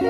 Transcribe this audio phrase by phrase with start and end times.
[0.00, 0.08] 欢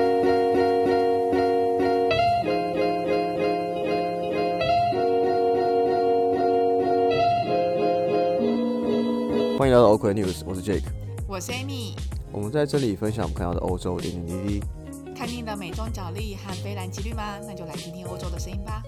[9.69, 10.85] 迎来到 OK News，我是 Jake，
[11.27, 11.93] 我是 Amy，
[12.31, 14.63] 我们在这里分享我们看到的欧洲点点滴滴。
[15.13, 17.37] 看腻了美中角力和非蓝即绿吗？
[17.45, 18.81] 那就来听听欧洲的声音吧。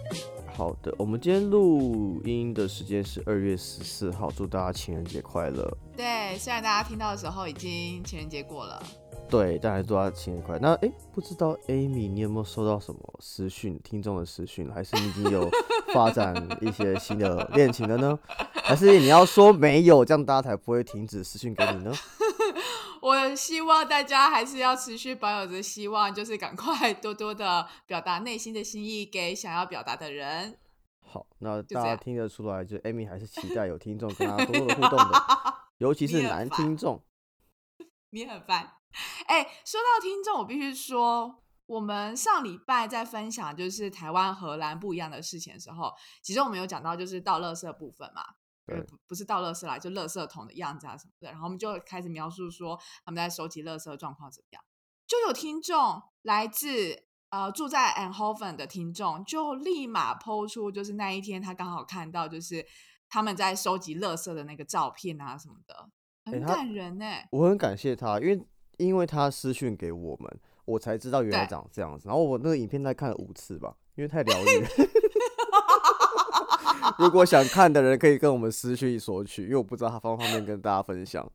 [0.55, 5.77] 好的，我们今天录音的时间是二月十四号，祝大家情人节快乐。
[5.97, 8.81] 对，虽然大家听到的时候已经情人节过了，
[9.29, 10.59] 对，但还是祝大家情人节快乐。
[10.61, 15.49] 那哎，不知道 Amy 你有没有收到什么私讯，听众的私讯，还是你已经有
[15.93, 18.17] 发展一些新的 恋情了呢？
[18.63, 21.93] 还是你要说没有，这样大家才不会停止私讯给你呢？
[23.01, 30.55] 我希望大家还是要持续保有着希望，就是赶快多多的表达内心的心意给想要表达的人。
[31.01, 35.23] 好，那大家听得出来，就 Amy 还是期待有听众跟他多多的互动的，
[35.83, 37.03] 尤其是男听众。
[38.11, 38.77] 你很烦。
[39.27, 48.23] 哎、说到听众，我必须说，我们上礼拜在分享就是台湾、荷兰不一样的事情的时候，其实我们有讲到就是倒垃圾部分嘛。
[48.65, 54.63] 不不是倒垃圾啦，就垃圾桶的样子啊什么的，然后我们就开始描述说他们在收集垃圾的状况怎么样。
[55.05, 62.65] 就有听众来自呃住在 a n h o v e n 的听众，就立马抛出就是那一天他刚好看到就是
[63.13, 65.87] 他们在收集垃圾的那个照片啊什么的，
[66.25, 68.43] 很感人呢、我很感谢他，因为
[68.77, 72.07] 因为他私讯给我们，我才知道原来对长这样子。
[72.07, 74.67] 然后我那个影片大概看了五次吧，因为太 疗愈了。
[76.97, 81.31] 如果想看的人可以跟我们私讯索取，因为我不知道他方不方便跟大家分享。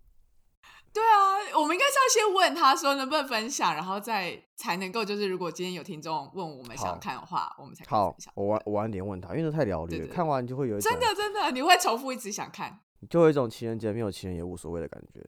[1.55, 8.33] 我们应该是要先问他说能不能分享，然后再才能够就是如果今天有听众问我们想看的话，我们才可以好分享，。
[8.35, 12.81] 我晚我晚点问他，因为那太疗愈了，看完就会有一种真的真的，你会重复一直想看。
[13.09, 15.25] 就会有一种情人节没有情人也无所谓的感觉。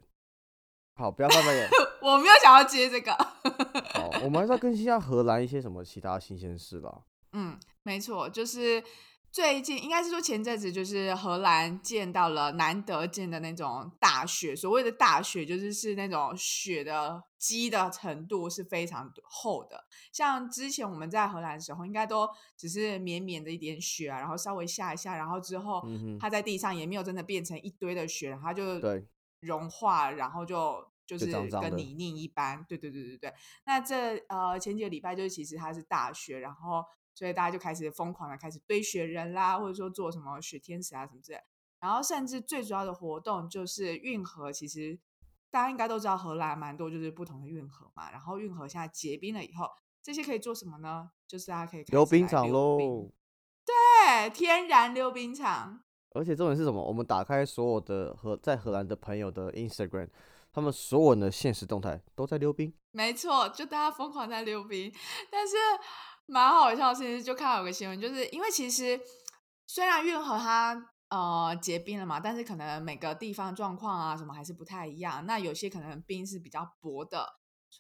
[0.97, 1.69] 好，不要翻白眼。
[2.03, 3.13] 我没有想要接这个。
[3.13, 7.03] 好，我们还是要更新一下荷兰一些什么其他新鲜事啦。
[7.33, 8.83] 嗯，没错，就是
[9.33, 14.57] 最近应该是说前阵子，就是荷兰见到了难得见的那种大雪。
[14.57, 19.85] 所谓的大雪，就是是那种雪的积的程度是非常厚的。
[20.13, 25.81] 像之前我们在荷兰的时候，应该都只是绵绵的一点雪啊，然后稍微下一下，然后之后
[26.19, 29.07] 它在地上也没有真的变成一堆的雪，然后它就对
[29.41, 32.67] 融化，然后就就就是跟泥泞一般。
[32.69, 33.33] 对对对对对。
[33.65, 36.85] 那这呃前几个礼拜就是其实它是大雪，然后
[37.21, 41.39] 所以大家就开始疯狂的开始堆雪人啦，或者说做什么雪天使啊什么之类。
[41.79, 44.99] 然后甚至最主要的活动就是运河，其实
[45.51, 48.11] 大家应该都知道荷兰蛮多就是不同的运河嘛。
[48.11, 49.69] 然后运河现在结冰了以后，
[50.03, 51.11] 这些可以做什么呢？
[51.29, 53.11] 就是大家可以溜冰场喽。
[53.67, 55.83] 对，天然溜冰场。
[56.13, 56.83] 而且重点是什么？
[56.83, 60.09] 我们打开所有的荷在荷兰的朋友的 Instagram，
[60.51, 62.73] 他们所有人的现实动态都在溜冰。
[62.93, 64.93] 没错，就大家疯狂在溜冰，
[65.31, 65.55] 但是
[66.31, 69.01] 蛮好笑其实，就看到有个新闻，就是因为其实
[69.67, 75.27] 虽然运河它呃结冰了嘛，但是可能每个地方状况啊什么还是不太一样。
[75.27, 77.27] 那有些可能冰是比较薄的，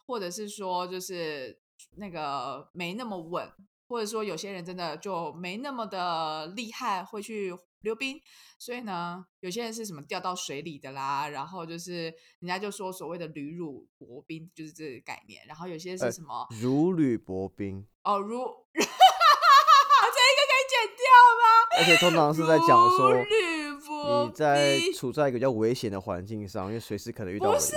[0.04, 1.60] 或者是说就是
[1.96, 3.48] 那个没那么稳，
[3.86, 8.20] 或者说有些人真的就没那么的厉害，会去溜冰。
[8.58, 12.04] 所以呢，有些人是什么掉到水里的啦，然后就是
[12.40, 15.42] 人家就说所谓的履乳薄冰，就是这个概念。
[15.46, 18.38] 然后有些哎是什么、如履薄冰，哦，如
[18.74, 21.04] 这一个可以剪掉
[21.40, 21.44] 吗？
[21.78, 27.72] 而且通常是在讲说如履薄你在处在一个比较危险的环境上，因为随时可能遇到危不是，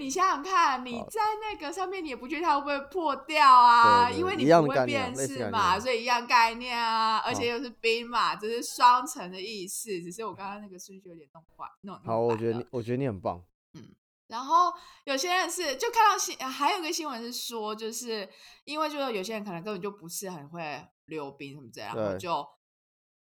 [0.00, 9.90] 你想想看，你在那个上面，你也不确定它会不会破掉啊，对对因为你不会的概念辨类似概识嘛，所以一样概念啊，而且又是冰嘛，这是双层的意思。
[10.02, 13.44] 只是我刚刚那个顺序有点弄坏，弄弄好，我觉得你，我觉得你很棒。
[13.74, 13.94] 嗯
[14.26, 14.72] 然后
[15.06, 18.28] 有些人是就看到新，呃还有一个新闻是说，就是
[18.64, 22.46] 因为就是有些人可能根本就不是很会溜冰什么之类的，然后就，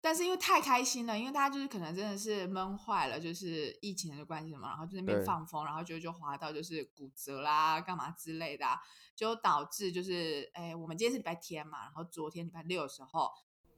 [0.06, 8.80] 但是因为太开心了，因为大家就是可能真的是闷坏了，就是疫情的关系什么，然后就那边放风，然后就就滑到就是骨折啦，干嘛之类的、啊，
[9.16, 13.32] 就导致就是，哎，我们今天是礼拜天嘛，然后昨天礼拜六的时候。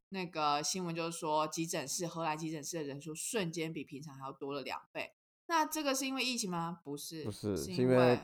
[0.10, 5.12] 那个新闻就是说，急诊室荷兰急诊室的人数瞬间比平常还要多了两倍。
[5.48, 6.80] 那这个是因为疫情吗？
[6.82, 8.18] 不是，不是是是因为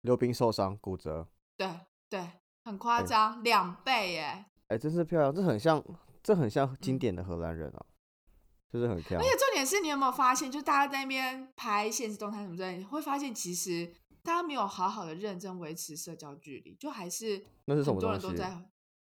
[0.00, 1.28] 溜冰受伤骨折。
[1.54, 2.26] 对对，
[2.64, 4.46] 很夸哎张，两倍耶！
[4.68, 5.84] 哎，真是漂亮，这很像，
[6.26, 7.86] 这很像经嗯典的荷兰人啊，
[8.72, 9.38] 就是很漂亮而且。
[9.38, 13.88] 重点是你有没有发现，就大家在那边拍现实动态什么之类会发现其实
[14.24, 18.20] 大家没有好好的认真维持社交距离，就还是那是什很么东西？
[18.22, 18.60] 多人都在，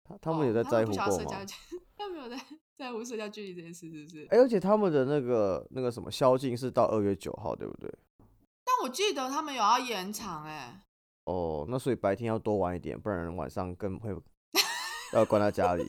[0.02, 0.92] 他他们有哦在在乎？
[0.92, 1.54] 社交距，
[1.96, 2.44] 他们有在
[2.76, 4.26] 在乎社交距离这件事，是不是？
[4.30, 7.88] 哎、而且他们的那个那个什么宵禁是到二月九号，对不对？
[8.64, 10.82] 但我记得他们有要延长哎、
[11.26, 14.10] 哦，那所以白天要多玩一点，不然晚上更会
[15.14, 15.88] 要关在家里。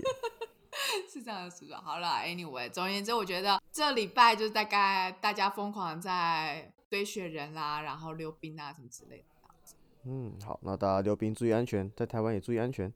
[1.18, 1.75] 是这样的，是不是？
[1.75, 9.25] 好了，Anyway，总而言之，我觉得这礼拜就是大概大家疯狂在堆雪人啦，然后溜冰啊什么之类的。
[10.06, 12.94] 嗯，好，那大家溜冰注意安全，在台湾也注意安全。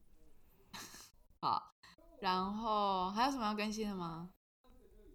[1.42, 1.74] 好，
[2.20, 4.30] 然后还有什么要更新的吗？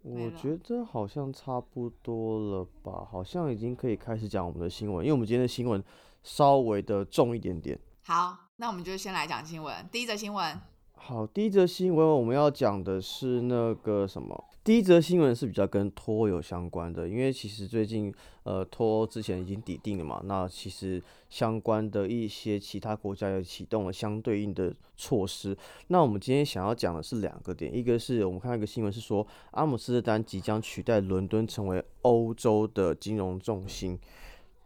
[0.03, 5.83] 我觉得好像差不多了吧，好像已经可以开始讲我们的新闻，因为我们今天的新闻
[6.23, 7.79] 稍微的重一点点。
[8.03, 10.61] 好，那我们就先来讲新闻，第一则新闻。
[10.99, 14.43] 好，第一则新闻我们要讲的是那个什么？
[14.61, 18.13] 第一则新闻是比较跟脱欧有相关的，因为其实最近
[18.43, 25.55] 呃脱欧之前已经抵定了嘛，那其实相关的一些其他国家也启动了相对应的措施。
[25.87, 33.97] 那我们今天想要讲的是两个点，一个是我们看到一个新闻是说阿姆斯特丹即将取代伦敦成为欧洲的金融重心。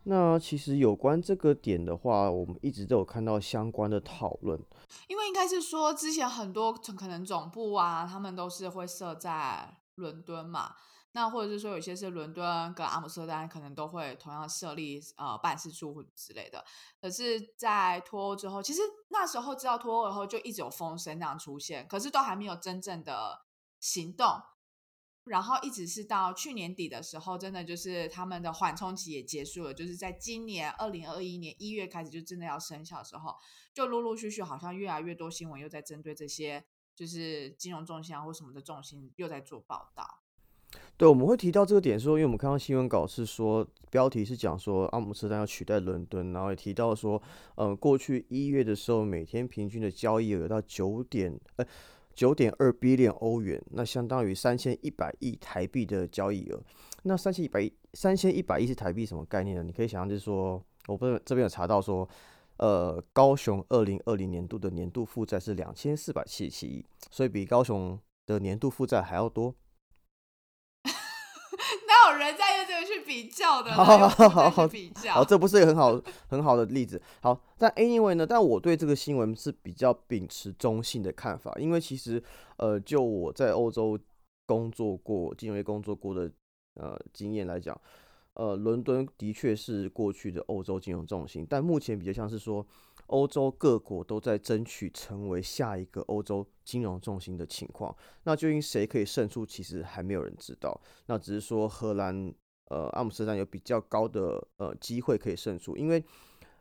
[0.05, 4.59] 那其实有关这个点的话，我们一直都有看到相关的讨论。
[5.07, 10.75] 因为应该是说，之前很多可能总部啊，他们都是会设在伦敦嘛。
[11.13, 16.63] 那或者是说，有些是伦敦跟阿姆斯特丹可能都会同样设立呃办事处之类的。
[17.01, 23.41] 可是，在脱欧之后，其实那时候知道脱欧以后，就一直有风声这样出现，可是都还没有真正的
[23.81, 24.41] 行动。
[25.25, 33.35] 然后一直是到去年底的时候，真的就是他们的缓冲期也结束了，就是在今年二零二一年一月开始就真的要生效的时候，
[33.71, 36.63] 就陆陆续续好像越来越多新闻又在针对这些
[36.95, 40.23] 就是金融中心啊或什么的重心又在做报道。
[40.97, 47.21] 对，我们会提到这个点说，因为我们看到新闻稿是说标题是讲说阿姆斯特丹要取代伦敦，然后也提到说，
[47.57, 51.65] 嗯，过去一月的时候每天平均的交易额到九点，呃。
[52.21, 56.63] 九点二 B 链欧元，那相当于三千一百亿台币的交易额。
[57.01, 59.63] 那三千一百亿，三千一百亿是台币什么概念呢？
[59.63, 62.07] 你可以想象，就是说，我不是这边有查到说，
[62.57, 69.55] 呃，高雄二零二零年度的年度负债是两千四百七十七亿，所以比高雄的年度负债还要多。
[72.01, 73.71] 哪有人在用这个去比较的？
[73.71, 77.01] 好好好好比较，好，这不是一个很好 很好的例子。
[77.21, 78.25] 好，但 anyway 呢？
[78.25, 82.21] 但我对这个新闻是比较秉持中性的看法，因为其实
[82.57, 83.97] 呃，就我在欧洲
[84.45, 86.31] 工作过、金融业工作过的
[86.75, 87.79] 呃经验来讲，
[88.33, 92.65] 呃，伦敦的确是过去的欧洲金融中心，但目前比较像是说。
[93.07, 100.79] 欧洲各国都在争取成为下一个欧洲金融中心的情况，那究竟谁可以胜出，其实还没有人知道。
[101.07, 102.33] 那只是说荷兰，
[102.69, 106.03] 呃，阿姆斯特丹有比较高的呃机会可以胜出，因为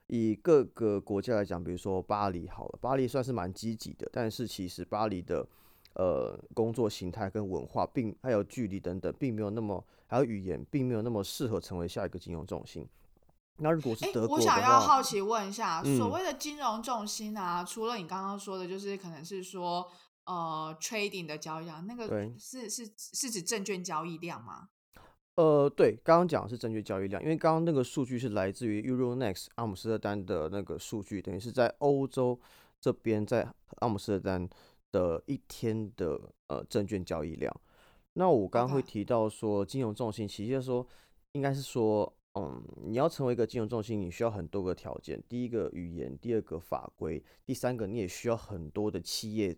[0.09, 5.47] 以各个国家来讲，比如说巴黎好了，巴黎算是蛮积极的，但是其实巴黎的
[5.95, 12.89] 呃工作形态跟文化，并还有距离等等，并没有那么还有语言，并没有那么适合成为下一个金融中心。
[13.63, 19.87] 那如果是德国我想要好奇问一下，所谓的金融重心啊，除了你刚刚说的，就是可能是说
[20.25, 22.09] 呃 trading 的交易量，那个
[22.39, 24.69] 是是是指证券交易量吗？
[25.35, 32.41] 呃，对，刚刚讲的是证券交易量，因为刚刚那个数据是来自于 Euronext 阿姆斯特丹的那个数据，等于是在欧洲
[32.81, 33.47] 这边在
[33.81, 34.49] 阿姆斯特丹
[34.91, 36.19] 的一天的
[36.49, 37.55] 呃证券交易量。
[38.15, 40.87] 那我刚刚会提到说金融重心，其实说
[41.33, 42.11] 应该是说。
[42.35, 45.21] 嗯，你要成为一个金融中心，你需要很多个条件。
[45.29, 49.57] 第一个语言，第二个法规，第三个你也需要很多的企业，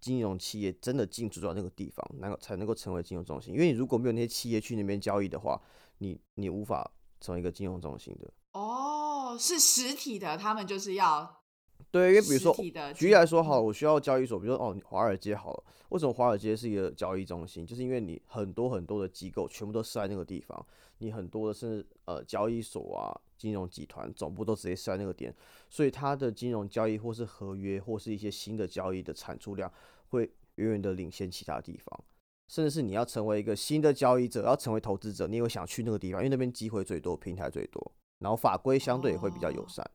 [0.00, 3.52] 金融企业真的进驻到那个地方，能够才能够成为金融中心。
[3.52, 5.60] 因为你如果没有那些企业去那边交易的话，
[5.98, 6.88] 你你无法
[7.20, 8.32] 成为一个金融中心的。
[8.52, 11.43] 哦，是实体的，他们就是要。
[11.90, 12.52] 对，因为比如说，
[12.94, 15.64] 举例来说，好，我需要交易所，比如说哦，华尔街好了。
[15.90, 17.64] 为什么华尔街是一个交易中心？
[17.64, 20.66] 就是因为你很多很多的机构全部都设在那个地方，
[20.98, 25.32] 你很多的甚至呃交易所啊、金融集团总部都直接设在那个点，
[25.70, 29.72] 所以它的金融交易或是合约或是一些新的交易的产出量
[30.08, 32.04] 会远远的领先其他地方。
[32.48, 39.88] 甚至是你要成为一个新的交易者，要成为投资者，你也会想去那个地方，因为那边机会最多，平台最多，然后法规相对也会比较友善。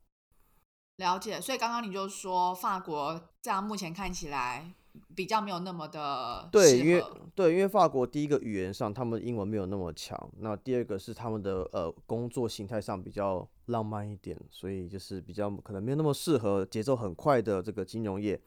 [0.99, 4.69] 了解，所以刚刚你就说法国这样目前看起来
[5.15, 7.03] 比较没有那么的对，因为
[7.33, 18.39] 对，因为法国第一个语言上他们英文没有那么强，那第二个是他们的呃工作形态上比较浪漫一点，所以就是比较可能没有那么适合节奏很快的这个金融业。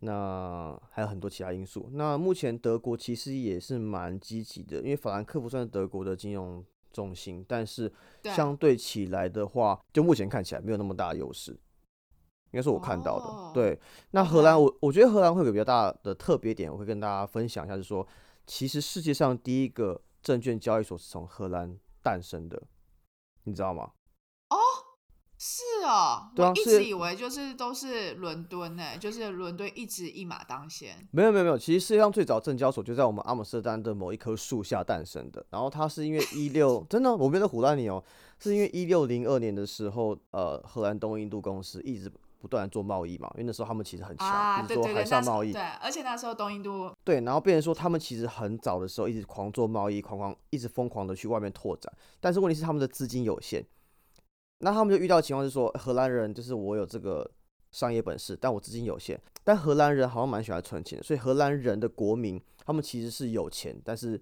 [0.00, 1.88] 那还有很多其他因素。
[1.94, 7.92] 那目前德国其实也是蛮积极的，因为法兰克福算是德国的金融中心，但是
[8.24, 11.58] 相对起来的话，就目前看起来没有那么大的优势。
[12.50, 13.78] 应该是我看到的，对。
[14.12, 18.06] 那荷兰，我我觉得荷兰会有比较大的特别点，我会跟大家分享一下，就是说，
[18.46, 22.62] 其实世界上第一个证券交易所是从荷兰诞生的，
[23.44, 23.90] 你知道吗？
[24.50, 24.56] 哦，
[25.38, 31.06] 是哦，对啊我一直以为就是都是伦敦呢，就是伦敦一直一马当先。
[31.12, 35.44] 没有没有没有，其实世界上最早证交所就在我们阿姆斯特丹的某一棵树下诞生的。
[35.50, 38.02] 然后它是因为 一六真的我没有在唬烂你哦，
[38.38, 45.52] 是因为一六零二年的时候，呃，荷兰东印度公司一直不断的做贸易嘛，因为那时候他们其实很强，啊，就是做对对对，那时候海上贸易。
[45.52, 53.64] 对，而且那时候东印度对，然后变成说他们其实很早的时候一直狂做贸易，狂狂一直疯狂的去外面拓展，但是问题是他们的资金有限，
[54.58, 57.28] 那他们就遇到的情况是说，荷兰人就是我有这个
[57.72, 64.20] 商业本事，但我资金有限，但荷兰人好像蛮喜欢存钱，所以荷兰人的国民他们其实是有钱，但是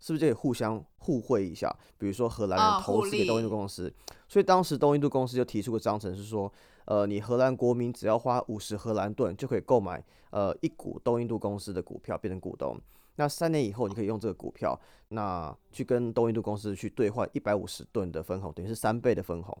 [0.00, 1.70] 是不是就可以互相互惠一下？
[1.98, 3.92] 比如说荷兰啊人投资给东印度公司，
[4.26, 6.52] 所以当时东印度公司就提出个章程是说，
[6.86, 12.76] 呃，你荷兰国民只要花五十荷兰盾就可以购买呃一股东印度公司的股票变成股东。
[13.16, 14.78] 那三年以后，你可以用这个股票，
[15.08, 19.56] 那去跟东印度公司去兑换一百五十吨的分红，等于是三倍的分红。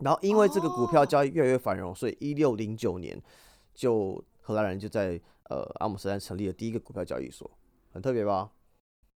[0.00, 3.18] 然后因为这个股票哦交易越来越繁荣，所以一六零九年
[3.72, 5.18] 就荷兰人就在
[5.48, 7.50] 呃阿姆斯特丹成立了第一个股票交易所，
[7.92, 8.50] 很特别吧？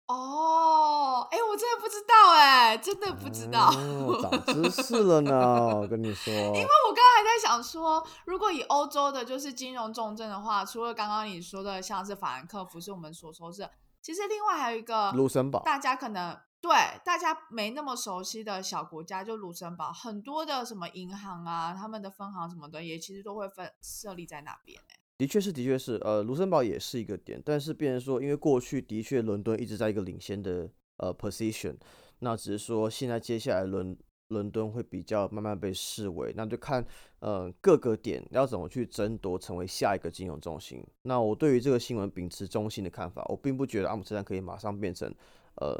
[0.06, 3.70] 哦，哎，我真的不知道，哎，真的不知道。
[3.70, 6.30] 哦，长知识了呢，我跟你说。
[6.36, 13.66] 因为我刚刚还在想说，如果以欧洲的就是金融重镇的话，除了刚刚你说的像是法兰克福是我们所说是，
[14.02, 16.70] 其实另外还有一个卢森堡大家可能对
[17.02, 25.00] 大家没那么熟悉的小国家，就卢森堡，很多的什么银行啊，他们的分行什么的，也其实都会分设立在那边、欸。
[25.16, 31.76] 的确是，的确是，呃，卢森堡也是一个点，但是变成说，因为过去的确伦敦一直在一个领先的呃 position，
[32.18, 33.96] 那只是说现在接下来伦
[34.28, 36.84] 伦敦会比较慢慢被视为，那就看
[37.20, 40.84] 呃各个点要怎么去争夺成为下一个金融中心。
[41.02, 45.14] 那我对于这个新闻秉持中性的看法，我并不觉得阿姆斯特丹可以马上变成
[45.56, 45.76] 呃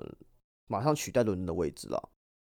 [0.69, 2.11] 马上取代伦敦的位置了。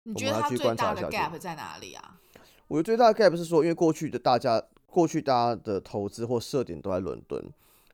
[0.03, 2.19] 我你觉得们要去它最大的观察一下 gap 在哪里啊？
[2.67, 7.43] 我觉得最大的 gap 是说，因为过去的大家，过去大家的投资或设点都在伦敦，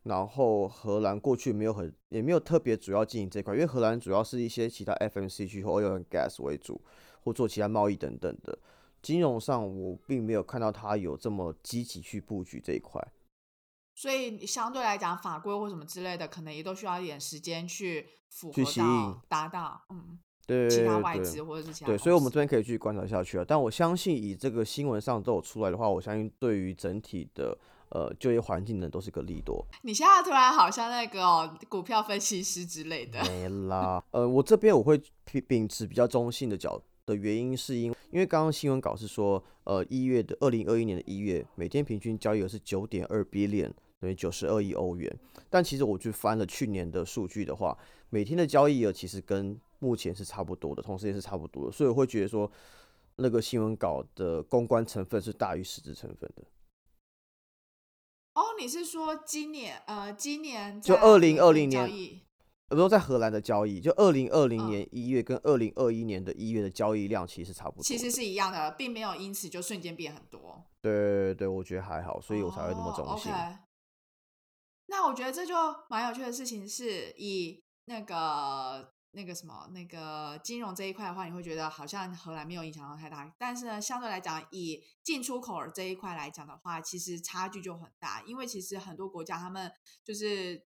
[0.04, 6.82] 然后荷兰过去没有很，也没有特别主要经营这块，因为荷兰主要是一些其他 FMCG 或 oil and gas 为主，
[7.24, 8.58] 或做其他贸易等等的。
[9.02, 13.06] 金融上，我并没有看到它有这么积极去布局这一块。
[13.96, 23.46] 所以相对来讲，法规或什么之类的，可能也都需要一点时间去符合到达到，嗯，对其他外资或者是其他对，公所以我们司这边可以继续观察下去啊。
[23.48, 27.58] 但我相信以这个新闻上都有出来的话，我相信对于整体的
[27.90, 29.66] 呃就业环境呢都是个利多。
[29.84, 45.14] 你现在突然好像那个、哦、股票分析师之类的，没啦，呃，我这边我会秉秉持比较中性的角的原因，是因为因为刚刚新闻稿是说，呃，一月的二零二一年的一月，每天平均交易额是九点二 billion，等于九十二亿欧元。
[45.50, 47.78] 但其实我去翻了去年的数据的话，
[48.10, 52.50] 每天的交易额其实跟目前是差不多的，同时也是差不多的，所以我会觉得说，
[53.18, 56.44] 那个新闻稿的公关成分是大于实质成分的。
[58.36, 62.22] 哦，你是说今年呃，今年就二零二零年交易
[62.70, 67.84] 呃，不是在荷兰的交易，就二零二零嗯年一月跟二零二一年的一月的交易量其实是差不多。
[67.84, 73.32] 其实是一样的，并没有因此就瞬间变很多，对对对，我觉得还好，所以我才会那么哦中性。
[74.88, 75.54] 那我觉得这就
[75.90, 89.72] 蛮有趣的事情，是以那个那个什么那个金融这一块的话，你会觉得好像荷兰没有影响到太大，但是呢，相对来讲，以进出口这一块来讲的话，其实差距就很大，因为其实很多国家他们
[90.04, 90.66] 就是。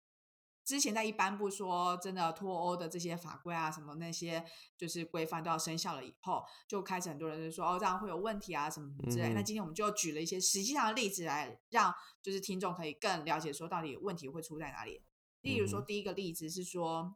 [0.65, 4.43] 之前在一颁布说，真的脱欧的这些法规啊，什么那些
[4.75, 9.29] 就是规范都要生效了以后，就开始很多人就说哦，这样会有问题啊，什么之类。
[9.29, 15.03] 嗯那今天我们就举了一些实际上的例子来让就是听众可以更了解说到底问题会出在哪里。
[15.41, 17.15] 例如说，第一个例子是说，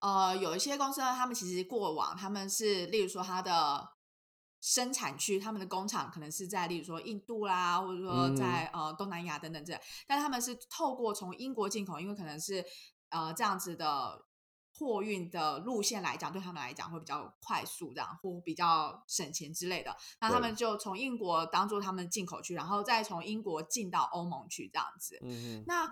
[0.00, 3.88] 呃，有一些公司呢，他们其实过往他们是，例如说它的
[4.60, 12.64] 生产区，他们的工厂可能是在例如说印度啦，或者说在、呃东南亚等等这，但他们是透过从英国进口，因为可能是
[13.10, 14.24] 呃这样子的。
[14.78, 19.96] 货运的路线来讲，对他们来讲会比较快速，这样或比较省钱之类的。
[20.20, 25.18] 那他们就从英国当做他们进口区，然后再从英国进到欧盟去这样子。
[25.22, 25.90] 嗯，那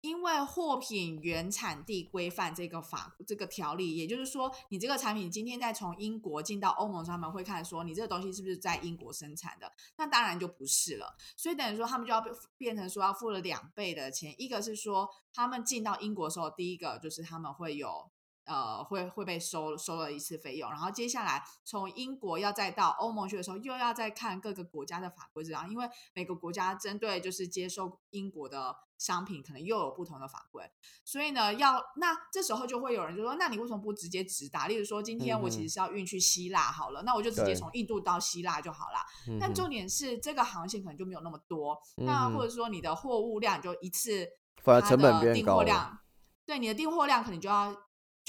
[0.00, 9.70] 因为货品原产地规范这个法这个条例，也就是说，你这个产品今天在从英国进到欧盟，他们会看说你这个东西是不是在英国生产的？
[9.96, 11.14] 那当然就不是了。
[11.36, 14.34] 所以等于说，他们就要变变成说要付了两倍的钱。
[14.38, 18.10] 一个是说，他们进到英国的时候，第一个就是他们会有。
[18.50, 30.68] 呃会会被收收了一次费用，然后接下来从英国要再到欧盟去的时候，又要再看各个国家的法规这样，因为每个国家针对就是接受英国的商品，可能又有不同的法规，
[31.04, 34.66] 所以呢，要那这时候就会有人就说，那你为什么不直接直达？
[34.66, 38.98] 例如说，今天我其实是要运去希腊好了，那我就直接从印度到希腊就好了。
[39.38, 44.26] 但重点是这个航线可能就没有那么多，那或者说你的货物量就一次，
[44.56, 45.58] 它反而成本变高了。
[45.58, 45.98] 货量，
[46.44, 47.74] 对你的订货量可能就要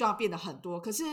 [0.02, 1.04] 就要变得很多，可是。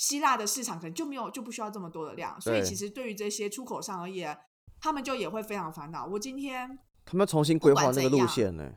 [0.00, 4.38] 希腊的市场可能就没有就不需要这么多的量，所以其实对于这些出口商而言，
[4.80, 6.06] 他们就也会非常烦恼。
[6.06, 8.70] 我今天他们要重新规划那个路线呢、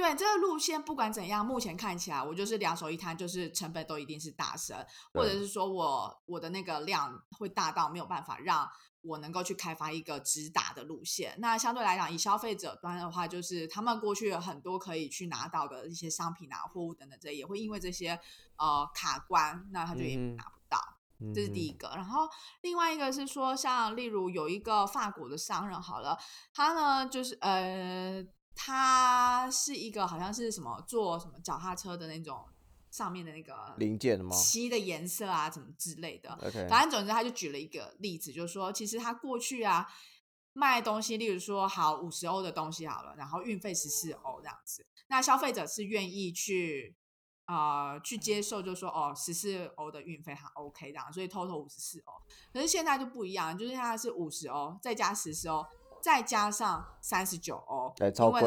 [0.00, 4.76] 对这个路线，不管怎样，目前看起来我就是两手一摊，就是成本都一定是大升，
[5.12, 8.68] 或者是说我我的那个量会大到没有办法让
[9.02, 11.34] 我能够去开发一个直达的路线。
[11.38, 18.18] 那相对来讲，以消费者端的话，就是他们过去有很多可以去拿到的一些商品啊、货物等等，这也会因为这些
[18.56, 20.78] 呃卡关，那他就也拿不到。
[21.34, 22.26] 这是第一嗯个，然后
[22.62, 26.18] 另外一个是说，像例如有一个法国的商人，好了，
[26.54, 28.24] 他呢就是呃，
[28.62, 32.44] 他是一个好像是什么做什么脚踏车的那种
[32.90, 36.30] 上面的那个零件吗漆的颜色啊，什么之类的。
[36.42, 39.88] OK，反正总之，他就举了一个例子，就是说，其实他过去啊
[40.52, 46.94] 卖东西，例如说好五十欧的东西好了，然后运费十四欧这样子，那消费者是愿意去
[47.46, 52.12] 呃去接受，就是说哦十四欧的运费还 OK 这样，所以 total 五十四欧。
[52.52, 55.64] 可是现在就不一样，就是现在是五十欧，再加十四欧，
[56.02, 58.42] 再加上三十九欧，对超贵。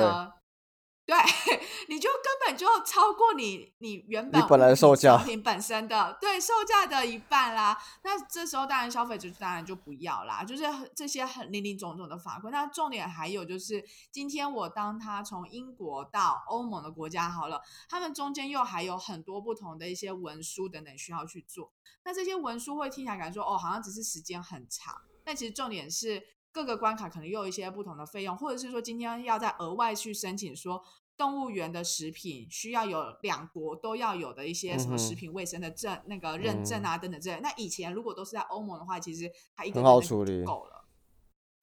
[1.06, 1.14] 对，
[1.90, 7.78] 你就根本就超过你你原本你本来售价商品本身的对售价的一半啦。
[8.06, 12.50] 那这时候当然消费者当然就不要啦，就是很这些很林林总总的法规。
[12.52, 13.84] 那重点还有就是，
[14.14, 21.74] 今天我当他从英国到欧盟的国家好了，他们中间又还有很多不同的一些文书等等需要去做。
[22.06, 24.96] 那这些文书会听起来感觉说哦，好像只是时间很长，
[25.26, 30.82] 但其实重点是各个关卡可能又有一些不同的费用，或者是说今天要再额外去申请说。
[31.16, 37.42] 动物园的食品需要有两国都要有的一些什么食品卫生的证、那个认证啊等等之类的。
[37.42, 40.83] 那以前如果都是在欧盟的话，其实它一个就处理够了。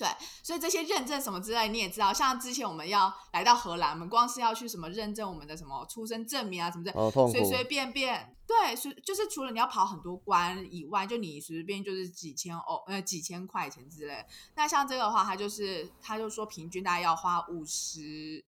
[0.01, 0.09] 对，
[0.43, 14.25] 所以这些认证什么之类，你也知道，像之前我们要来到荷兰，我们光是要去什么认证我们的什么出生证明啊什么的，哦随随便便，对，随就是除了你要跑很多关以外，就你随随便就是几千欧呃几千块钱之类。
[14.55, 18.43] 那像这个的话，他就是他就说平均大概要花五十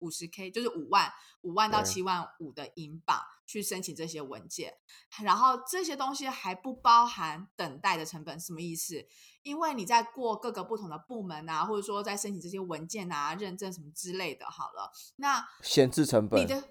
[0.00, 4.74] 五十 K，就是五万五万到七万五的英镑去申请这些文件，
[5.22, 9.06] 然后这些东西还不包含等待的成本，什么意思？
[9.42, 16.42] 因为你在过各个不同的部门啊，或者说在申请这些文件啊、认证什么之类的，好了，那闲置成本。
[16.42, 16.62] 你的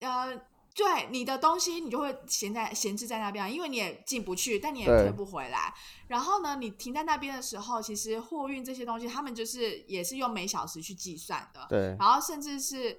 [0.00, 0.38] 呃，
[0.74, 5.72] 对你的东西，你就会闲在闲置在那边，因为你也进不去，但你也对退不回来。
[6.08, 11.64] 然后呢，你停在那边的时候，其实货运这些东西，他们就是也是用每小时去计算的。
[11.68, 12.98] 对然后甚至是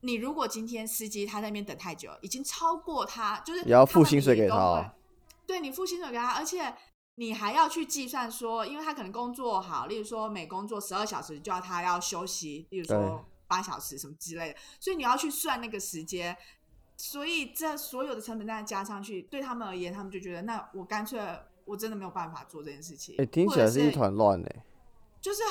[0.00, 4.94] 你如果今天司机他在那边等太久，已经超过他，就是你要付薪水给他
[5.46, 6.72] 对你付薪水给他，而且
[7.16, 16.36] 你还要去计算说，因为他可能工作好，例如说每工作十二小时就要他要休息，例如说八小时什么之类的，所以你要去算那个时间。
[16.96, 21.20] 所以这所有的成本再加上去，对他们而言，他们就觉得那我干脆
[21.64, 23.14] 我真的没有办法做这件事情。
[23.18, 24.64] 哎、听起来是一团乱哎。
[25.20, 25.42] 就是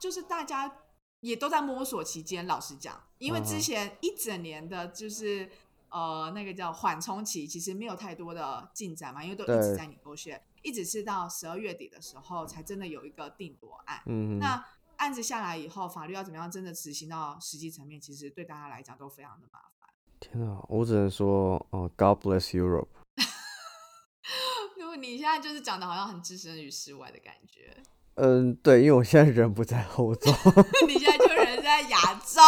[0.00, 0.78] 就是大家
[1.20, 5.48] 也都在摸索期间，老实讲，因为之前一整年的就是。
[5.94, 14.00] 呃，那个叫缓冲期，其实没有太多的进展嘛，因为都一直在 negotiate，一直是到十二月底的时候才真的有一个定夺案。
[14.06, 14.64] 嗯，那
[15.02, 19.90] 案子下来以后，法律要怎么样真的执行到实际层面，其实对大家来讲都非常的麻烦。
[20.20, 22.86] 天啊，我只能说，哦，God bless Europe。
[24.78, 27.76] 如果你现在就是讲的好像很置身于世外的感觉，
[28.14, 30.30] 嗯，对，因为我现在人不在欧洲。
[30.86, 32.40] 你现在就人在亚洲。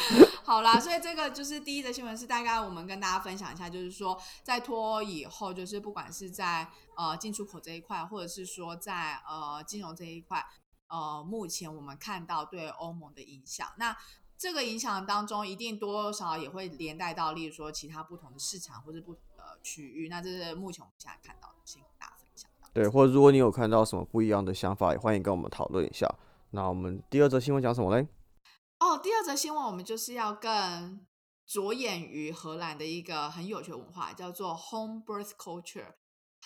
[0.44, 10.44] 好啦，所以这个就是第一则新闻，是大概我们跟大家分享一下，就是说在脱欧以后，就是不管是在呃进出口这一块，或者是说在呃金融这一块，
[10.88, 13.96] 呃，目前我们看到对欧盟的影响，那。
[14.38, 20.10] 这个影响当中，一定多多少少也会连带到，例如说其他不同的市场或者不同的区域。
[20.10, 22.68] 那这是目前我们现在看到的，先跟大家分享到。
[22.74, 26.06] 对，或者如果你有看到什么不一样的想法，也欢迎跟我们讨论一下。
[26.50, 28.06] 那我们第二则新闻讲什么嘞？
[28.80, 31.00] 哦，第二则新闻我们就是要更
[31.46, 35.94] 着眼于荷兰的一个很有趣的文化，叫做 home birth culture。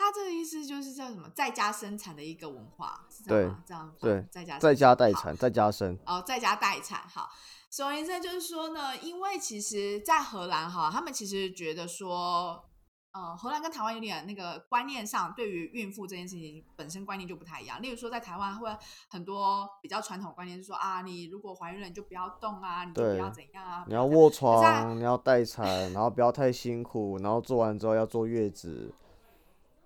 [0.00, 3.62] 他这个意思就是叫什么在家生产的一个文化，是这对样吗？
[3.66, 5.98] 这样对在家在家待好产，在家生。
[6.06, 7.28] 哦，在家待产哈。
[7.68, 12.64] 总而言之就是说呢，因为其实，在荷兰哈，他们其实觉得说，
[13.12, 17.82] 呃，荷兰跟台湾有点那个观念上，对于孕妇这件事情本身观念就不太一样。
[17.82, 18.74] 例如说，在台湾会
[19.10, 28.94] 很多比较传统观念，是说啊，你如果怀孕了，你就不要动啊，你就不要怎样啊，你要卧床，你要待产，然后不要太辛苦，然后做完之后要坐月子。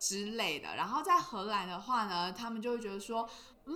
[0.05, 0.77] 之类的。
[0.77, 3.27] 然后在荷兰的话呢，他们就会觉得说，
[3.65, 3.75] 嗯，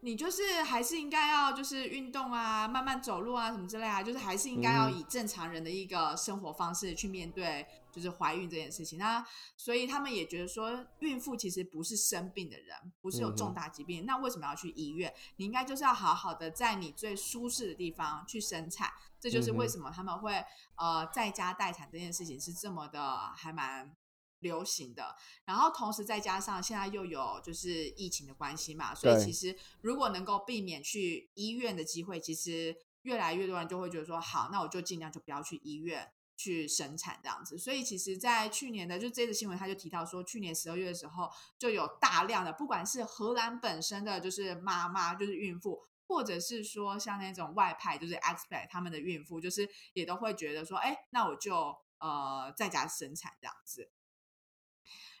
[0.00, 8.98] 你就是还是应该要就是运动啊，慢慢走路啊，什么之类啊，就是还是应该要嗯以正常人的一个生活方式去面对，就是怀孕这件事情。
[8.98, 9.24] 那
[9.56, 15.12] 所以他们也觉得说，孕妇其实不是生病的人，不是有重大疾病，那为什么要去医院？
[15.36, 18.90] 你应该就是要好好的在你最舒适的地方去生产。
[19.20, 20.32] 这就是为什么他们会
[20.76, 23.96] 呃在家待产这件事情是这么的还蛮
[24.40, 25.16] 流行的。
[25.44, 36.12] 然后同时再加上现在又有就是疫情的关系嘛，所以其实如果能够避免去医院的机会，其实越来越多人就会觉得说，好，那我就尽量就不要去医院。
[36.40, 53.90] 去生产这样子，所以其实，在去年的就这次新闻，他就提到说，去年十二月的时候，就有大量的，不管是荷兰本身的就是妈妈，就是孕妇，或者是说像那种外派，就是 expat 他们的孕妇，就是也都会觉得说，哎，那我就呃在家生产这样子。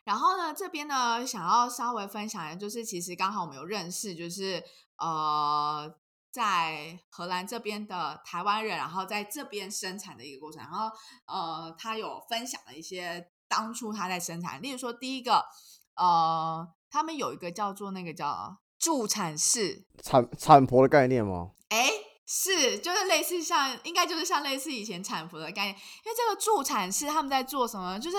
[0.08, 4.64] 然后呢，这边呢想要稍微分享的，就是其实刚好我们有认识，就是
[4.96, 5.94] 呃
[6.30, 10.90] 在荷兰这边的台湾人，然后在这边生产的一个过程，然后
[11.26, 15.44] 呃他有分享了一些当初他在生产，例如说第一个
[15.94, 21.50] 呃他们有一个叫做那个叫助产士，产产婆的概念吗？
[21.68, 21.90] 哎，
[22.24, 27.98] 是，就是类似像，应该就是像类似以前产婆的概念，因为这个助产士他们在做什么？
[27.98, 28.16] 就是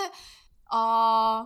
[0.70, 1.44] 呃，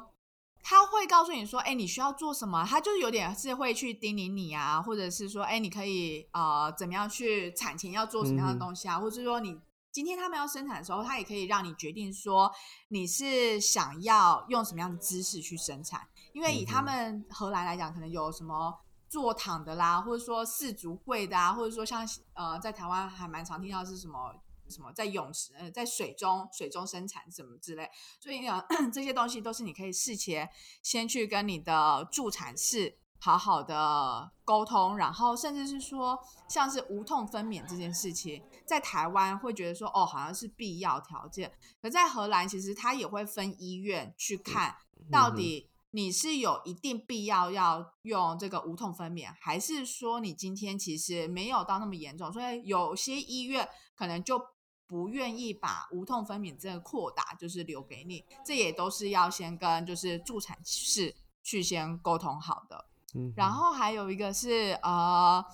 [0.64, 2.64] 他会告诉你说，哎，你需要做什么？
[2.64, 9.56] 他就是有点是会去叮咛你啊，或者是说，哎，你可以呃怎么样去产前要做什么样的东西啊，或者是说你。
[9.94, 12.50] 今天他们要生产的时候，他也可以让你决定说
[12.88, 16.00] 你是想要用什么样的姿势去生产，
[16.32, 18.76] 因为以他们荷兰来讲，可能有什么
[19.08, 24.34] 坐躺的啦，或者说四足跪的啊，或者说像呃，在台湾还蛮常听到是什么
[24.68, 27.88] 什么在泳池呃在水中水中生产什么之类，
[28.20, 30.48] 所以呢 这些东西都是你可以事前
[30.82, 44.76] 先去跟你的助产士好好的沟通，然后甚至是说像是无痛分娩这件事情，在台湾会觉得说哦好像是必要条件，可在荷兰其实它也会分医院去看
[45.10, 45.70] 到底。
[45.96, 54.44] 你是有一定必要要用这个无痛分娩，还是说你今天其实没有到那么严重，所以有些医院可能就
[54.86, 62.84] 不愿意把无痛分娩这个扩大，就是留给你，这也都是要先跟就是助产士去先沟通好的。
[63.14, 65.44] 嗯，然后还有一个是呃，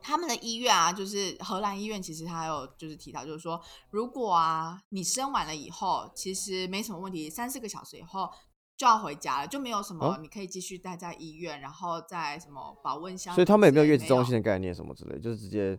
[0.00, 8.30] 他们的医院啊，就是荷兰医院，其实他有就是提到，就是说，如果啊你生完了以后，其实没什么问题，三四个小时以后
[8.76, 10.18] 就要回家了，就没有什么哦。
[10.20, 15.78] 你可以继续待在医院，然后在什么保温箱，所以他们也没有月子中心的概念什么之类，就是直接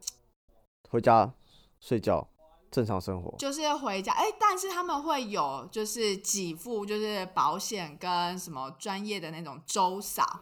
[0.90, 1.34] 回家
[1.80, 2.28] 睡觉，
[2.74, 3.34] 正常生活。
[3.38, 10.42] 就是回家，哎，但是他们会有就是给付，就是保险跟什么专业的那种周扫，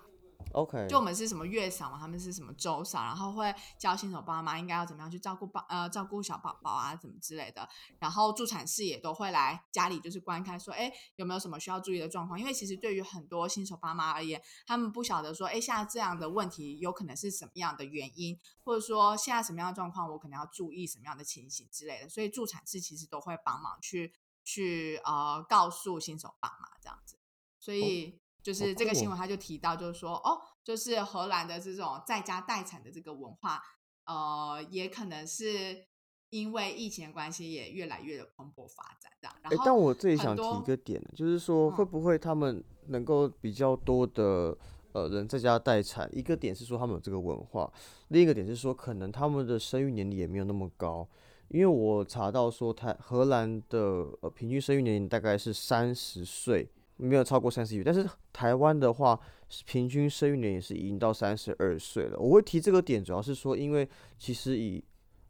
[0.54, 7.68] OK，就我们是什么月嫂嘛，他们是什么周嫂，然后会教新手爸妈应该要怎么样去照顾宝呃照顾小宝宝啊，怎么之类的。
[8.00, 12.40] 然后助产士也都会来家里就是观看，说哎有没有什么需要注意的状况？
[12.40, 22.10] 因为其实对于很多新手爸妈而言，他们不晓得说哎像这样的问题有可能是什么样的原因，或者说现在什么样的状况我可能要注意什么样的情形之类的。
[22.10, 27.18] 所以助产士其实都会帮忙去去呃告诉新手爸妈这样子。
[27.60, 33.62] 所以就是这个新闻他就提到，就是说哦，就是荷兰的这种在家待产的这个文化，
[34.06, 35.86] 呃，也可能是
[36.30, 39.36] 因为疫情的关系，也越来越的蓬勃发展这样。
[39.44, 44.58] 然哎、后，但我这里想提一个点，就是说会嗯不会他们能够比较多的
[44.94, 46.10] 呃人在家待产？
[46.12, 47.72] 一个点是说他们有这个文化，
[48.08, 51.08] 另一个点是说可能他们的生育年龄也没有那么高。
[51.50, 56.72] 因为我查到说台荷兰的呃平均生育年龄大概是三十岁，
[57.02, 59.20] 没有超过三十岁，但是台湾的话
[59.66, 62.18] 平均生育年龄是已经到三十二岁了。
[62.20, 64.84] 我会提这个点，主要是说因为其实以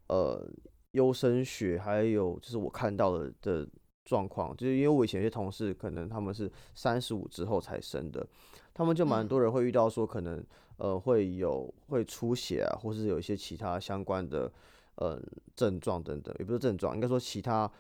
[0.08, 0.46] 呃
[0.92, 3.68] 优生学还有就是我看到的的
[4.04, 8.28] 状况，就是因为我以前有些同事可能他们是三十五之后才生的，
[8.74, 10.44] 他们就蛮嗯多人会遇到说可能
[10.76, 14.52] 呃会有会出血啊，或是有一些其他相关的
[14.96, 15.22] 呃
[15.56, 17.72] 症状等等，也不是症状，应该说其他。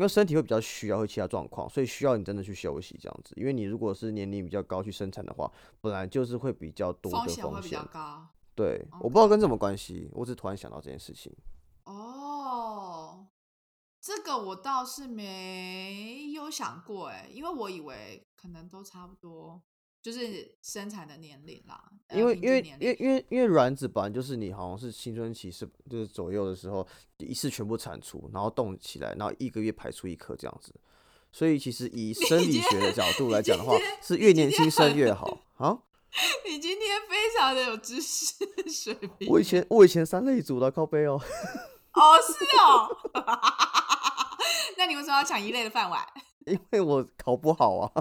[0.00, 3.34] 因因为身体会比较虚啊，会其他状况，所以需要你真的去休息这样子。
[3.36, 7.84] 因为你如果是年龄比较高去生产的话，本来就是会比较多的风险会风险比较。
[7.92, 8.26] 高。
[8.54, 11.30] 对，我不知道跟什么关系，我只突然想到这件事情。
[11.84, 13.26] 哦，
[14.00, 19.60] 这个我倒是没有想过哎，因为我以为可能都差不多，
[20.02, 21.82] 就是生产的年龄啦。
[22.08, 26.86] 呃因为因为因为因为因为卵子本来就是你好像是青春期是就是左右的时候
[27.18, 30.74] 一次全部产出，然后动起来，然后一个月排出一颗这样子。
[31.32, 35.78] 所以其实以生理今学的角度来讲的话，是越年轻生越好啊。
[36.44, 38.34] 你今天非常的有知识
[38.68, 39.28] 水平。
[39.30, 41.20] 我以前我以前三类组的靠背哦，
[41.94, 42.88] 哦是哦，
[44.76, 46.04] 那你为什么要抢一类的饭碗？
[46.46, 47.92] 因为我考不好啊。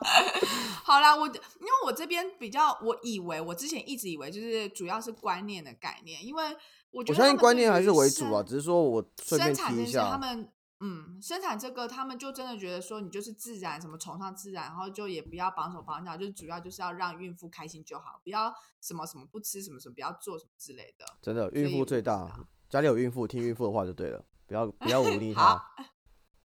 [0.84, 6.44] 好啦，我因为我这边比较，我以为我之前一直以为就是主要是观念的概念，因为
[6.90, 10.18] 我觉得我相信观念还是为主啊，只是说我顺便生产这件事，提一下他。
[10.18, 21.04] 们嗯，生产这个他们就真的觉得说你就是自然，什么崇尚自然，然后就也不要绑手绑脚，就主要就是要让孕妇开心就好，不要什么什么不吃什么什么，不要做什么之类的。
[21.20, 25.60] 真的，孕妇最大家里有孕妇，听孕妇的话就对了，不要不要 忤逆她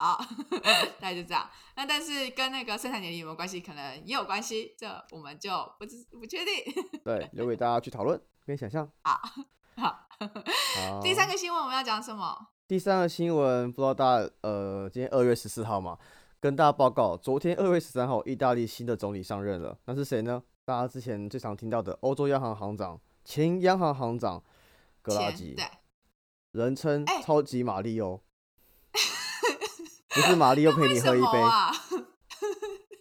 [0.00, 0.16] 好。
[0.16, 0.24] 好，
[0.98, 1.46] 大概就这样。
[1.76, 3.60] 那但是跟那个生产年龄有没有关系？
[3.60, 6.54] 可能也有关系，这我们就不知不确定。
[7.04, 8.90] 对，留给大家去讨论跟想象。
[9.02, 9.20] 好，
[9.76, 10.08] 好，
[11.02, 12.48] 第三个新闻我们要讲什么？
[12.66, 15.98] 第三个新闻，不知道大家呃，今天二月十四号嘛，
[16.40, 20.42] 跟大家报告，昨天二月十三号，意大利新的总理上任了，那是谁呢？
[20.64, 24.42] 大家之前最常听到的欧洲央行行长、前央行行长
[25.02, 25.64] 格拉吉，对，
[26.52, 28.22] 人称哎超级马里欧，
[30.10, 31.72] 不是玛丽又陪你喝一杯啊？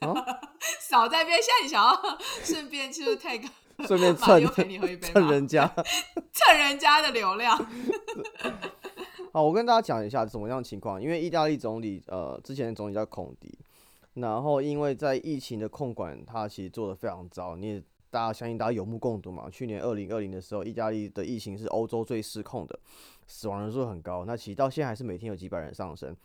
[0.02, 0.14] 啊，
[0.90, 3.48] 少在边，现在你想要顺便就是 take
[3.88, 5.68] 顺便马蹭陪你喝一杯蹭人家。
[6.32, 7.58] 蹭人家的流量。
[9.32, 13.58] 好，我跟大家讲一下怎么样情况，因为意大利总理呃之前的总理叫孔迪，
[14.16, 19.50] 然后因为在疫情的控管，他其实做的非常糟，你也大家相信大家有目共睹嘛。
[19.52, 22.80] 去年二零二零的时候，意大利的疫情是欧洲最失控的，
[23.28, 26.16] 死亡人数很高，那其实到现在还是每天有几百人上升。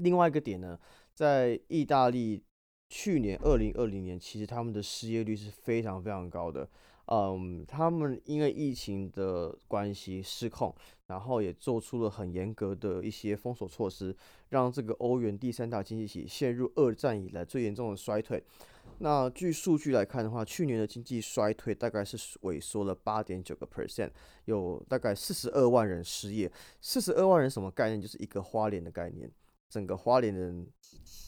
[0.00, 0.78] 另外一个点呢，
[1.14, 2.42] 在意大利
[2.88, 6.68] 去年二零二零年，其实他们的失业率是非常非常高的。
[7.10, 10.74] 嗯，他们因为疫情的关系失控，
[11.06, 14.14] 然后也做出了很严格的一些封锁措施，
[14.50, 18.44] 让这个欧元第三大经济体陷入二战以来最严重的衰退。
[18.98, 24.10] 那据数据来看的话，去年的经济衰退大概是萎缩了八点九个 percent，
[24.44, 26.50] 有大概四十二万人失业。
[26.82, 27.98] 四十二万人什么概念？
[27.98, 29.30] 就是一个花莲的概念，
[29.68, 30.66] 整个花莲人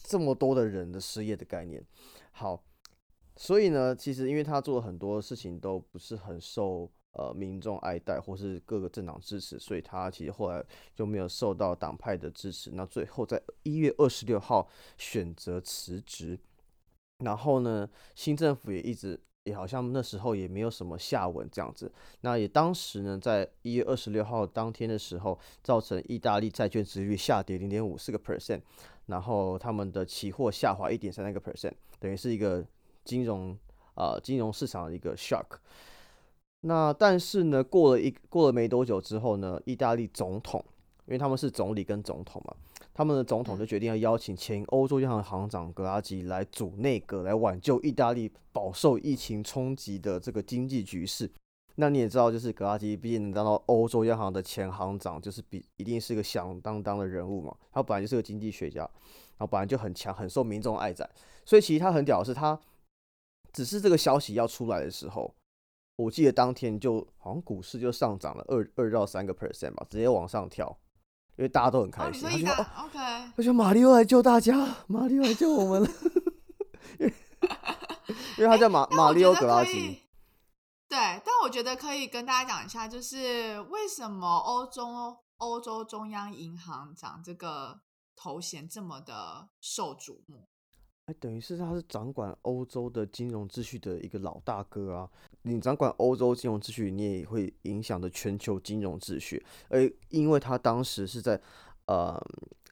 [0.03, 1.85] 这么多的人的失业的概念。
[2.31, 2.63] 好，
[3.35, 10.63] 所以呢，其实因为他做了很多事情都不是很受呃民众爱戴，或是各个政党支持，所以他其实后来
[10.95, 12.71] 就没有受到党派的支持。
[12.73, 16.39] 那最后在一月二十六号选择辞职，
[17.19, 21.91] 然后呢，新政府也一直也好像那时候也没有什么下文这样子。
[22.21, 28.61] 那也当时呢，在一月二十六号当天的时候，造成意大利债券殖利率下跌零点五四个 percent，
[29.07, 32.63] 然后他们的期货下滑一点三三个 percent，等于是一个
[33.03, 33.57] 金融
[33.95, 35.57] 呃金融市场的一个 shock。
[36.61, 40.63] 那但是呢，过了一过了没多久之后呢，意大利总统，
[41.07, 42.55] 因为他们是总理跟总统嘛，
[43.01, 51.27] 他们的总统就决定要邀请前欧洲央行行长格拉吉来组内阁，来挽救意大利饱受疫情冲击的这个经济局势。
[51.77, 57.57] 那你也知道，就是格拉吉毕竟能当到欧洲央行的前行长，就是比一定是个响当当的人物嘛。
[57.71, 61.09] 他本来就是个经济学家，然后本来就很强，很受民众爱戴。
[61.43, 62.59] 所以其实他很屌的是，他
[63.51, 65.33] 只是这个消息要出来的时候，
[65.95, 70.77] 我记得当天就好像股市就上涨了二二到三个 percent 吧，直接往上跳，
[71.37, 72.29] 因为大家都很哦，开心。
[72.29, 72.97] 他就说 OK，
[73.35, 74.53] 他说马里奥来救大家，
[74.87, 75.89] 马里奥来救我们了，
[78.37, 80.01] 因为他叫马但马里奥格拉吉。
[80.87, 87.79] 对，但我觉得可以跟大家讲一下，就是为什么欧洲欧洲中央银行长这个
[88.15, 90.47] 头衔这么的受瞩目。
[91.05, 95.09] 哎，等于是他是掌管欧洲的金融秩序的一个老大哥啊！
[95.43, 99.43] 你掌管欧洲金融秩序，你也会影响的全球金融秩序。
[99.69, 101.39] 而因为他当时是在
[101.85, 102.19] 呃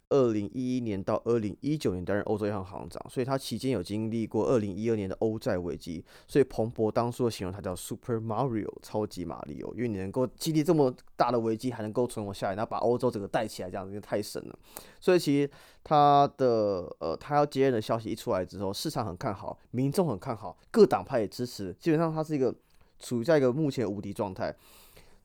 [0.09, 6.03] 二零一一年到二零一九年担任欧洲央行行长，所以他期间有经历过二零一二年的欧债危机。
[6.27, 14.59] 所以彭博当初的形容他叫 Super Mario 超级马里奥，因为你能够经历这么大的危机还能够存活下来，然后把欧洲整个带起来，这样子太神了。
[14.99, 15.49] 所以其实
[15.83, 22.53] 他的呃，他要接任的消息一出来之后，市场很看好，民众很看好，各党派也支持，基本上他是一个
[22.99, 24.55] 处于在一个目前无敌状态。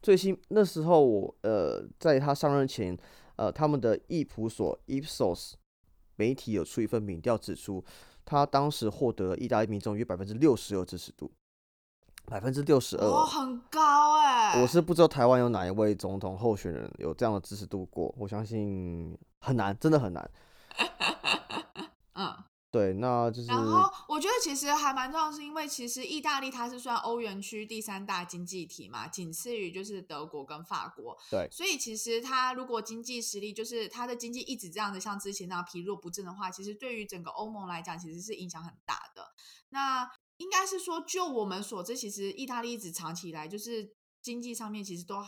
[0.02, 2.94] 最新那时候我呃，在他上任前，
[3.36, 5.54] 呃，他们的易普所 Ipsos
[6.16, 7.84] 媒体有出一份民调指出，
[8.24, 11.30] 他当时获得意大利民众约百分之六十二支持度，
[12.26, 20.30] 百分之六十二，哦，很高哎、我是不知道台湾有哪一位总统候选人有这样的支持度过，我相信很难，真的很难。
[22.14, 22.44] 嗯。
[22.74, 31.16] 对，那就是然后我觉得其实还蛮重要，是因为其实意大利它是算欧元区第三大经济体嘛，仅次于就是德国跟法国。
[31.30, 39.32] 对所以其实它如果经济实力就是它的经济一直这样子像之前那样疲弱不振的话，其实对于整个欧盟来讲，其实是影响很大的。
[39.68, 45.22] 那应该是说，就我们所知，其实意大利一直长期以来就是经济上面其实都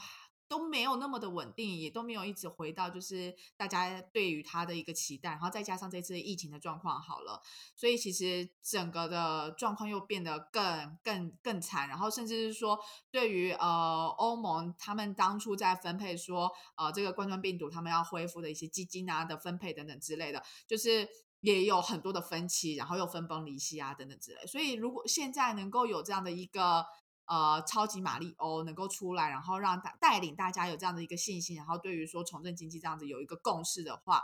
[0.49, 7.43] 都没有那么的稳定，也都没有一直回到就是大家对于它的一个期待，然后再加上这次疫情的状况好了，
[7.75, 12.79] 所以其实整个的状况又变得更更更惨，然后甚至是说
[13.11, 21.09] 对于呃欧盟他们当初在分配说呃这个冠状病毒他们要恢复的一些基金啊的分配等等之类的，就是。
[21.43, 24.45] 也有很多的分歧，然后又分崩离析啊，等等之类。
[24.47, 26.85] 所以，如果现在能够有这样的一个
[27.27, 34.23] 呃超级玛丽欧能够出来，然后让大带领大家有这样的一个信心，然后对于说重振经济这样子有一个共识的话，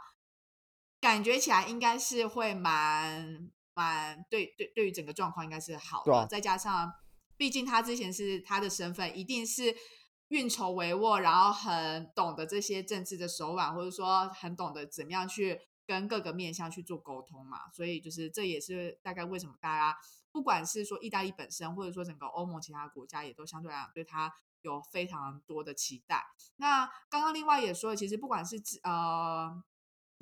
[1.00, 6.14] 感觉起来应该是会蛮蛮对对对于整个状况应该是好的。
[6.14, 6.92] 啊再加上，
[7.36, 9.74] 毕竟他之前是他的身份一定是
[10.28, 17.68] 运筹帷幄，然后很懂得这些政治的手腕，或者说很懂得怎么样去跟各个面向去做沟通嘛。
[17.74, 19.98] 所以就是这也是大概为什么大家
[20.32, 26.24] 不管是说意大利本身，或者说整个欧盟其他国家，也都相对来讲对他有非常多的期待。
[26.56, 29.62] 那刚刚另外也说，其实不管是呃。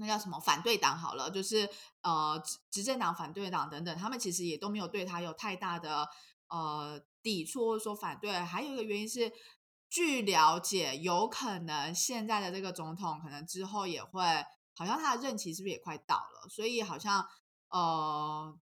[0.03, 1.69] 那叫什么反对党好了，就是
[2.01, 6.09] 呃执执政党、反对党等等，他们其实也都没有对他有太大的
[6.49, 8.33] 呃抵触或者说反对。
[8.33, 9.31] 还有一个原因是，
[9.91, 14.23] 据了解，有可能现在的这个总统可能之后也会，
[14.75, 16.49] 好像他的任期是不是也快到了？
[16.49, 17.29] 所以好像
[17.69, 18.59] 呃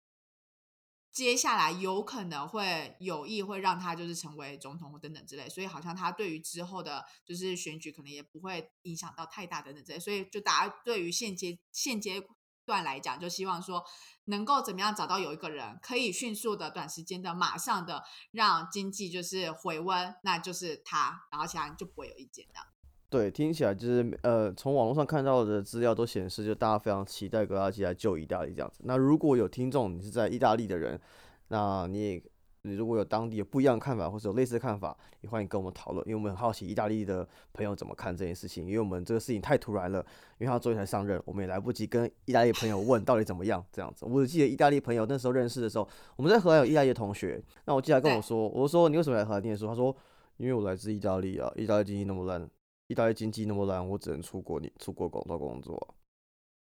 [1.16, 12.22] 接下来有可能会有意会让他就是成为总统或等等之类，所以好像他对于之后的就是选举可能也不会影响到太大等等之类，所以就大家对于现阶现阶
[12.66, 13.83] 段来讲，就希望说
[14.24, 22.66] 能够怎么样找到有一个人可以迅速的、短时间的、马上的让经济就是回温，那就是他，然后其他人就不会有意见这样。
[23.09, 28.81] 对，听起来就是呃，从网络上看到的资料都显示，就大家非常期待格拉基来救意大利这样子。
[28.85, 31.01] 那如果有听众你是在意大利的人，
[31.49, 32.23] 那你也
[32.62, 40.05] 你如果有当地有不一样的看法，或者有类似的看法，也欢迎跟我们讨论，因为我们很好奇意大利的朋友怎么看这件事情，因为我们这个事情太突然了，
[40.38, 44.05] 因为他昨天才上任，我们也来不及跟意大利朋友问到底怎么样这样子。
[44.05, 49.69] 我只记得意大利朋友那时候认识的时候，我们在荷兰有意大利的同学，那我记得他跟我说，我说你为什么来荷兰念书？
[49.69, 49.97] 他说
[50.38, 52.51] 因为我来自意大利啊，意大利经济那么烂，
[52.88, 55.94] 意大利经济那么烂，我只能出国，你出国工作工作啊。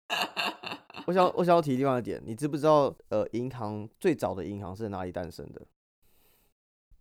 [1.06, 5.66] 我想我想要提另外一点，你知不知道呃，银行最早的银行是在哪里诞生的？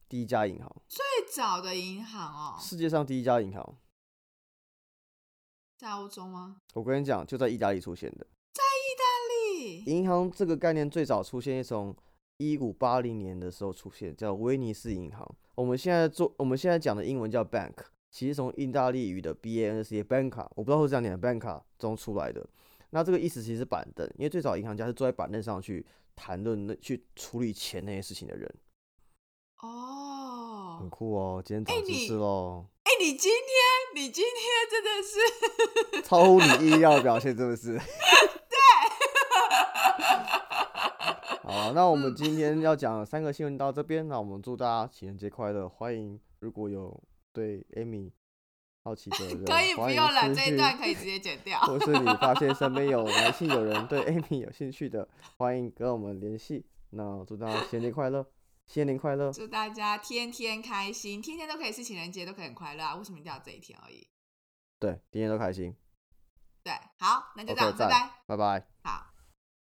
[0.07, 3.77] 第一家银行，最早的银行哦，世界上第一家银行，
[5.77, 6.61] 在欧洲吗？
[6.73, 8.25] 我跟你讲，就在意大利出现的。
[8.53, 9.03] 在意大
[9.33, 11.93] 利银行这个概念最早出现，从
[12.37, 15.35] 一五八零年的时候出现，叫威尼斯银行。
[15.55, 17.73] 我们现在做我们现在讲的英文叫 bank，
[18.17, 22.43] 其实从意大利语的 b a n c banca，我不知道是这样念的 banca 中出来的。
[22.89, 28.51] 那这个意思其实是板凳，因为最早银行家是坐在板凳上去谈论、那去处理钱那些事情的人，
[29.61, 30.89] 哦很哦。
[30.89, 31.43] 酷哦。
[31.45, 34.33] 今天哎你长知识喽，哎，你今天你今天
[34.71, 37.77] 真的是 超乎你意料的表现，是 不是？
[41.43, 45.69] 好啊，那我们今天要讲的三个新闻到这边，那我们祝大家情人节快乐！
[45.69, 46.99] 欢迎如果有
[47.37, 48.11] 对 Amy
[48.83, 51.59] 好奇的 人，可以不用了，私这一段可以直接剪掉。
[51.69, 56.65] 或是你发现身边有男性友人 对 Amy 有兴趣的，欢迎跟我们联系。
[56.89, 58.25] 那祝大家新年快乐，
[58.65, 59.31] 新年快乐！
[59.31, 62.95] 祝大家天天开心，天天都可以是情人节，都可以很快乐啊！
[62.95, 64.07] 为什么一定要这一天而已？
[64.79, 65.75] 对，天天都开心。
[66.63, 68.11] 对，好，那就这样，拜拜。
[68.25, 68.67] 拜拜。